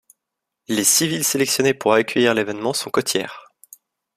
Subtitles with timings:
[0.67, 3.51] Les six villes sélectionnées pour accueillir l'évènement sont côtières.